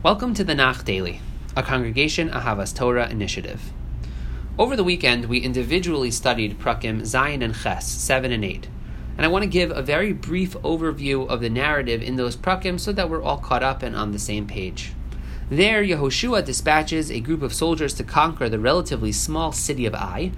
[0.00, 1.20] Welcome to the Nach Daily,
[1.56, 3.72] a Congregation Ahavas Torah initiative.
[4.56, 8.68] Over the weekend, we individually studied Prakim Zayin and Ches 7 and 8,
[9.16, 12.78] and I want to give a very brief overview of the narrative in those Prakim
[12.78, 14.92] so that we're all caught up and on the same page.
[15.50, 20.30] There, Yehoshua dispatches a group of soldiers to conquer the relatively small city of Ai,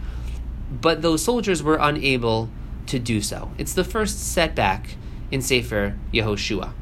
[0.71, 2.49] but those soldiers were unable
[2.87, 3.51] to do so.
[3.59, 4.97] It's the first setback
[5.31, 6.73] in Sefer Yehoshua.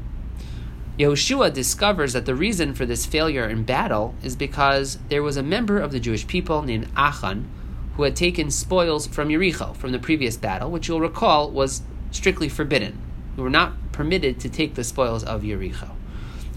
[0.99, 5.43] Yehoshua discovers that the reason for this failure in battle is because there was a
[5.45, 7.49] member of the Jewish people named Achan
[7.95, 12.49] who had taken spoils from Yericho from the previous battle, which you'll recall was strictly
[12.49, 12.99] forbidden.
[13.37, 15.91] We were not permitted to take the spoils of Yericho.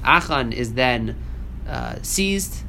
[0.04, 1.16] Achan is then
[1.68, 2.64] uh, seized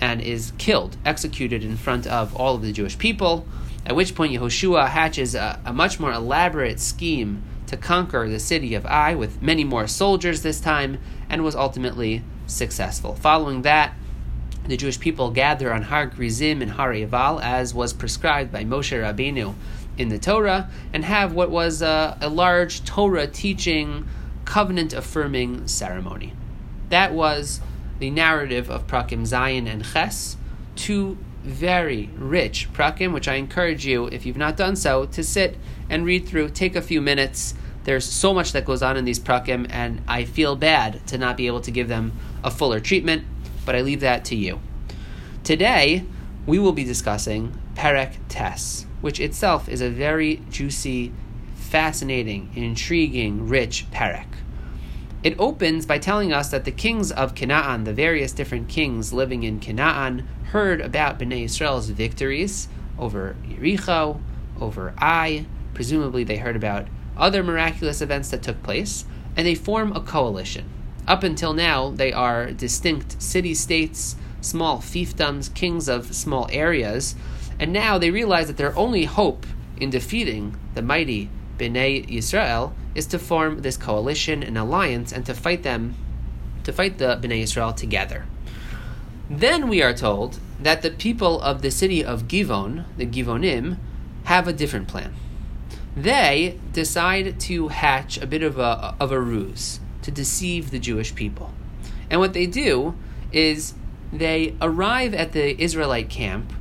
[0.00, 3.46] and is killed, executed in front of all of the Jewish people,
[3.84, 8.74] at which point Yehoshua hatches a, a much more elaborate scheme to conquer the city
[8.74, 10.98] of Ai with many more soldiers this time,
[11.30, 13.14] and was ultimately successful.
[13.14, 13.94] Following that,
[14.66, 18.92] the Jewish people gather on Har Grizim and Har Eval, as was prescribed by Moshe
[18.92, 19.54] Rabbeinu
[19.96, 24.06] in the Torah, and have what was a, a large Torah teaching,
[24.44, 26.32] covenant affirming ceremony.
[26.90, 27.60] That was
[27.98, 30.36] the narrative of Prakim Zayin and Ches,
[30.76, 35.56] two very rich prakim, which I encourage you, if you've not done so, to sit
[35.88, 36.50] and read through.
[36.50, 37.54] Take a few minutes.
[37.84, 41.36] There's so much that goes on in these prakim, and I feel bad to not
[41.36, 42.12] be able to give them
[42.44, 43.24] a fuller treatment,
[43.64, 44.60] but I leave that to you.
[45.44, 46.04] Today,
[46.46, 51.12] we will be discussing Perek Tes, which itself is a very juicy,
[51.54, 54.26] fascinating, intriguing, rich Perek.
[55.24, 59.42] It opens by telling us that the kings of Canaan, the various different kings living
[59.42, 64.20] in Canaan, heard about Bnei Israel's victories over Yericho,
[64.60, 65.46] over Ai.
[65.74, 69.04] Presumably, they heard about other miraculous events that took place,
[69.36, 70.66] and they form a coalition.
[71.08, 77.16] Up until now, they are distinct city states, small fiefdoms, kings of small areas,
[77.58, 79.46] and now they realize that their only hope
[79.80, 81.28] in defeating the mighty
[81.58, 85.94] Bnei Israel is to form this coalition and alliance and to fight them,
[86.64, 88.26] to fight the Bnei Israel together.
[89.30, 93.76] Then we are told that the people of the city of Givon, the Givonim,
[94.24, 95.14] have a different plan.
[95.96, 101.14] They decide to hatch a bit of a, of a ruse to deceive the Jewish
[101.14, 101.52] people.
[102.10, 102.96] And what they do
[103.30, 103.74] is
[104.12, 106.52] they arrive at the Israelite camp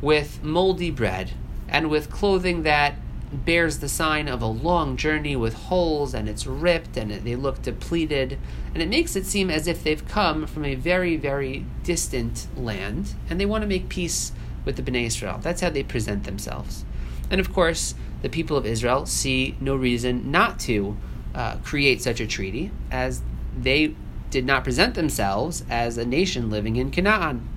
[0.00, 1.30] with moldy bread
[1.68, 2.96] and with clothing that
[3.44, 7.62] bears the sign of a long journey with holes and it's ripped and they look
[7.62, 8.38] depleted
[8.72, 13.14] and it makes it seem as if they've come from a very very distant land
[13.28, 14.32] and they want to make peace
[14.64, 15.38] with the Bnei Israel.
[15.40, 16.84] That's how they present themselves.
[17.30, 20.96] And of course, the people of Israel see no reason not to
[21.34, 23.22] uh, create such a treaty as
[23.56, 23.94] they
[24.30, 27.48] did not present themselves as a nation living in Canaan.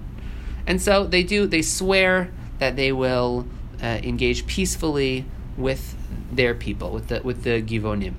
[0.68, 3.48] And so they do, they swear that they will
[3.82, 5.26] uh, engage peacefully
[5.60, 5.96] with
[6.32, 8.14] their people, with the with the Givonim.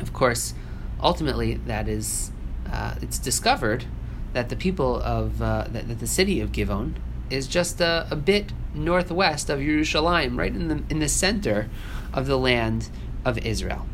[0.00, 0.54] Of course,
[1.00, 2.32] ultimately, that is
[2.72, 3.84] uh, it's discovered
[4.32, 6.94] that the people of uh, that, that, the city of Givon
[7.30, 11.68] is just a, a bit northwest of Yerushalayim, right in the in the center
[12.12, 12.88] of the land
[13.24, 13.86] of Israel.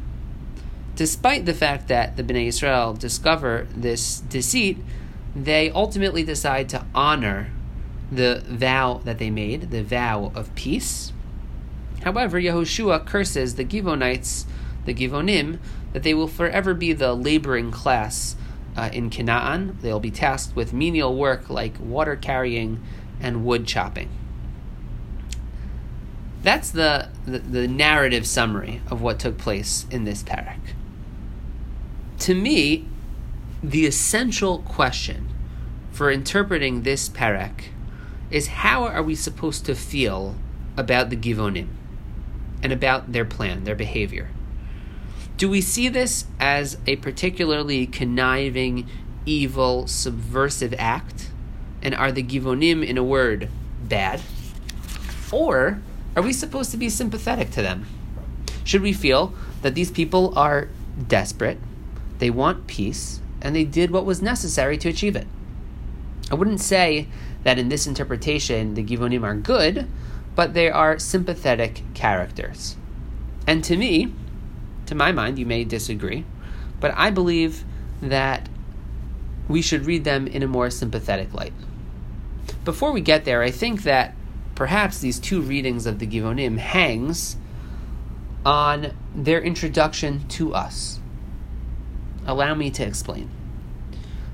[0.95, 4.78] Despite the fact that the Bnei Israel discover this deceit,
[5.34, 7.51] they ultimately decide to honor
[8.11, 11.12] the vow that they made, the vow of peace,
[12.03, 14.45] However, Yehoshua curses the Givonites,
[14.85, 15.59] the Givonim,
[15.93, 18.35] that they will forever be the laboring class
[18.77, 19.79] uh, in Canaan.
[19.83, 22.83] They'll be tasked with menial work like water carrying
[23.21, 24.09] and wood chopping.
[26.43, 30.59] That's the, the, the narrative summary of what took place in this parak.
[32.21, 32.89] To me,
[33.63, 35.29] the essential question
[35.93, 37.67] for interpreting this parak
[38.31, 40.34] is how are we supposed to feel
[40.77, 41.69] about the Givonim?
[42.62, 44.31] And about their plan, their behavior.
[45.37, 48.89] Do we see this as a particularly conniving,
[49.27, 51.31] evil, subversive act?
[51.83, 53.48] And are the Givonim, in a word,
[53.83, 54.21] bad?
[55.33, 55.83] Or
[56.15, 57.86] are we supposed to be sympathetic to them?
[58.65, 60.69] Should we feel that these people are
[61.09, 61.59] desperate,
[62.19, 65.27] they want peace, and they did what was necessary to achieve it?
[66.31, 67.09] I wouldn't say
[67.42, 69.89] that in this interpretation the Givonim are good,
[70.34, 72.77] but they are sympathetic characters.
[73.47, 74.13] And to me,
[74.87, 76.25] to my mind, you may disagree,
[76.81, 77.65] but I believe
[78.01, 78.49] that
[79.49, 81.53] we should read them in a more sympathetic light.
[82.65, 84.15] Before we get there, I think that
[84.55, 87.37] perhaps these two readings of the Givonim hangs
[88.45, 91.01] on their introduction to us.
[92.27, 93.31] Allow me to explain.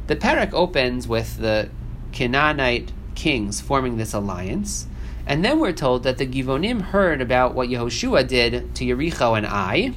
[0.06, 1.70] The Perek opens with the
[2.12, 4.86] Canaanite kings forming this alliance,
[5.28, 9.46] and then we're told that the Givonim heard about what Yehoshua did to Yericho and
[9.46, 9.92] Ai,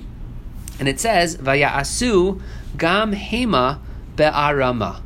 [0.78, 2.42] and it says, Vaya'asu
[2.78, 3.80] gam hema
[4.18, 5.02] be'arama,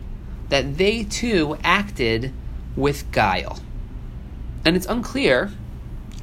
[0.49, 2.33] that they too acted
[2.75, 3.59] with guile.
[4.65, 5.51] And it's unclear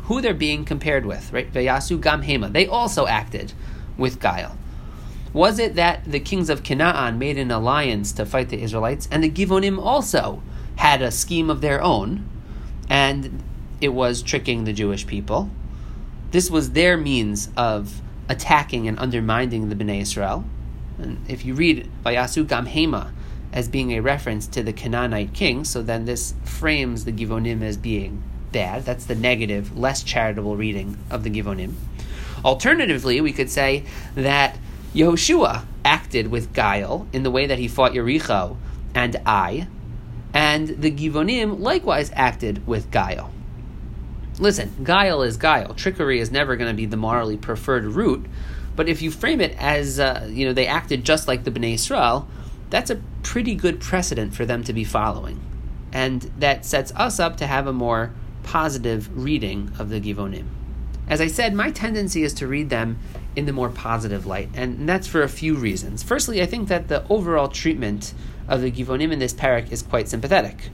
[0.03, 1.53] who they're being compared with, right?
[1.53, 2.53] Vayasu gam hema.
[2.53, 3.53] They also acted
[3.97, 4.59] with guile.
[5.33, 9.23] Was it that the kings of Canaan made an alliance to fight the Israelites, and
[9.23, 10.43] the Givonim also
[10.77, 12.29] had a scheme of their own,
[12.89, 13.43] and
[13.83, 15.51] it was tricking the Jewish people?
[16.31, 20.45] This was their means of attacking and undermining the Bnei Israel.
[20.99, 23.11] And if you read Vayasu Gamhema
[23.53, 27.77] as being a reference to the Canaanite king, so then this frames the Givonim as
[27.77, 28.85] being bad.
[28.85, 31.75] That's the negative, less charitable reading of the Givonim.
[32.45, 34.57] Alternatively, we could say that
[34.95, 38.57] Yehoshua acted with guile in the way that he fought Yericho
[38.95, 39.67] and Ai,
[40.33, 43.33] and the Givonim likewise acted with guile.
[44.39, 45.75] Listen, guile is guile.
[45.75, 48.27] Trickery is never going to be the morally preferred route,
[48.75, 51.75] but if you frame it as uh, you know they acted just like the Bnei
[51.75, 52.27] Israel,
[52.71, 55.41] that's a pretty good precedent for them to be following,
[55.93, 58.13] and that sets us up to have a more
[58.43, 60.47] positive reading of the Givonim.
[61.09, 62.99] As I said, my tendency is to read them
[63.37, 66.03] in the more positive light, and that's for a few reasons.
[66.03, 68.15] Firstly, I think that the overall treatment
[68.49, 70.71] of the Givonim in this parak is quite sympathetic.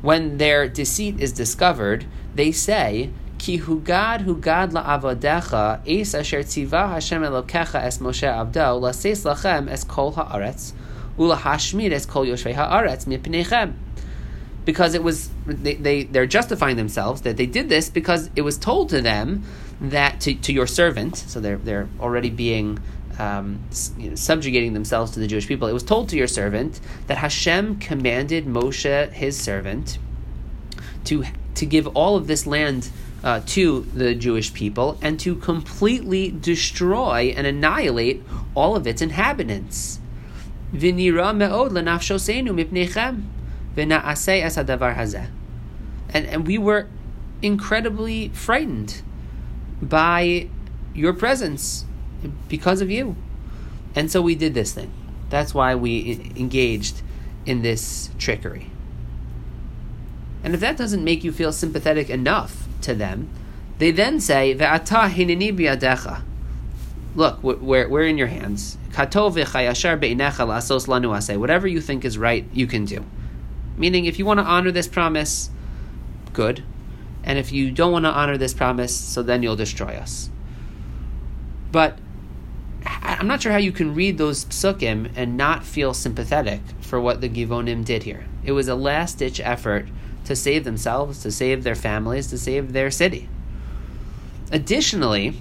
[0.00, 2.06] When their deceit is discovered,
[2.38, 9.24] they say, Ki hugad hugad la'avodecha es asher tziva Hashem elokecha es Moshe abdo lases
[9.24, 10.72] lachem es kol haaretz
[11.18, 13.74] ulahashmir es kol yoshvei haaretz mipnechem
[14.64, 18.58] because it was they, they they're justifying themselves that they did this because it was
[18.58, 19.44] told to them
[19.80, 22.78] that to, to your servant so they're they're already being
[23.18, 23.60] um,
[23.96, 25.66] you know, subjugating themselves to the Jewish people.
[25.66, 29.98] It was told to your servant that Hashem commanded Moshe, his servant,
[31.06, 31.24] to
[31.58, 32.90] to give all of this land
[33.22, 38.22] uh, to the Jewish people and to completely destroy and annihilate
[38.54, 40.00] all of its inhabitants.
[46.10, 46.88] And, and we were
[47.42, 49.02] incredibly frightened
[49.80, 50.48] by
[50.94, 51.84] your presence
[52.48, 53.16] because of you.
[53.94, 54.92] And so we did this thing.
[55.30, 57.02] That's why we engaged
[57.46, 58.70] in this trickery.
[60.42, 63.28] And if that doesn't make you feel sympathetic enough to them,
[63.78, 66.22] they then say, "Ve'ata
[67.14, 68.76] Look, we're, we're in your hands.
[71.36, 73.04] Whatever you think is right, you can do.
[73.76, 75.50] Meaning, if you want to honor this promise,
[76.32, 76.62] good.
[77.24, 80.30] And if you don't want to honor this promise, so then you'll destroy us.
[81.70, 81.98] But
[82.84, 87.20] I'm not sure how you can read those psukim and not feel sympathetic for what
[87.20, 88.26] the Givonim did here.
[88.44, 89.88] It was a last ditch effort
[90.28, 93.30] to save themselves, to save their families, to save their city.
[94.52, 95.40] Additionally,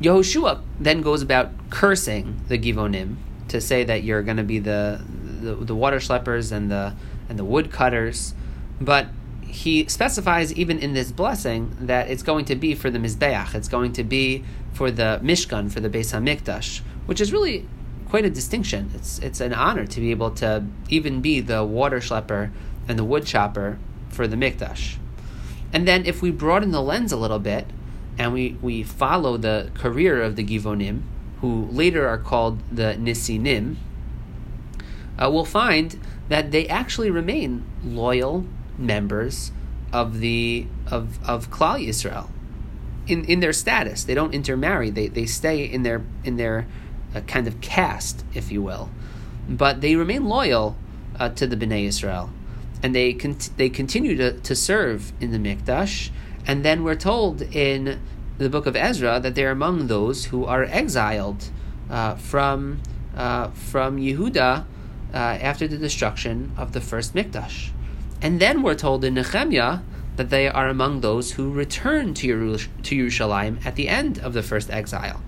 [0.00, 3.16] Yehoshua then goes about cursing the Givonim
[3.48, 5.02] to say that you're going to be the
[5.42, 6.94] the, the water schleppers and the
[7.28, 8.34] and the woodcutters,
[8.80, 9.08] but
[9.42, 13.68] he specifies even in this blessing that it's going to be for the mizbeach, it's
[13.68, 17.66] going to be for the mishkan, for the Beis Hamikdash, which is really
[18.08, 18.92] quite a distinction.
[18.94, 22.52] It's it's an honor to be able to even be the water schlepper
[22.90, 23.78] and the wood chopper
[24.08, 24.96] for the mikdash.
[25.72, 27.68] And then if we broaden the lens a little bit
[28.18, 31.02] and we, we follow the career of the Givonim,
[31.40, 33.76] who later are called the Nisinim,
[35.16, 38.44] uh, we'll find that they actually remain loyal
[38.76, 39.52] members
[39.92, 42.30] of the of of Klal Yisrael
[43.06, 44.04] in in their status.
[44.04, 44.90] They don't intermarry.
[44.90, 46.66] They they stay in their in their
[47.14, 48.90] uh, kind of caste, if you will,
[49.48, 50.76] but they remain loyal
[51.18, 52.30] uh, to the Bnei Israel,
[52.82, 56.10] and they con- they continue to, to serve in the Mikdash.
[56.46, 58.00] And then we're told in
[58.38, 61.50] the book of Ezra that they're among those who are exiled
[61.90, 62.80] uh, from
[63.14, 64.64] uh, from Yehuda
[65.12, 67.70] uh, after the destruction of the first Mikdash.
[68.22, 69.80] And then we're told in Nehemiah
[70.16, 74.34] that they are among those who return to, Yerus- to Yerushalayim at the end of
[74.34, 75.22] the first exile.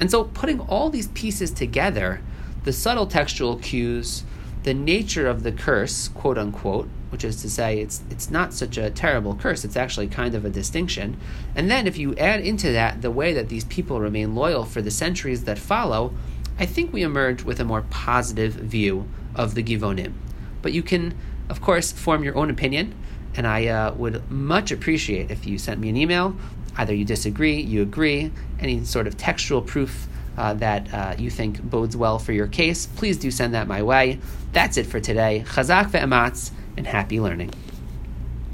[0.00, 2.22] And so, putting all these pieces together,
[2.64, 4.24] the subtle textual cues,
[4.62, 8.78] the nature of the curse, quote unquote, which is to say, it's it's not such
[8.78, 9.64] a terrible curse.
[9.64, 11.18] It's actually kind of a distinction.
[11.54, 14.80] And then, if you add into that the way that these people remain loyal for
[14.80, 16.14] the centuries that follow,
[16.58, 20.12] I think we emerge with a more positive view of the Givonim.
[20.62, 21.14] But you can,
[21.48, 22.94] of course, form your own opinion,
[23.34, 26.36] and I uh, would much appreciate if you sent me an email.
[26.76, 31.62] Either you disagree, you agree, any sort of textual proof uh, that uh, you think
[31.62, 34.18] bodes well for your case, please do send that my way.
[34.52, 35.44] That's it for today.
[35.46, 37.52] Chazak ve'ematz, and happy learning.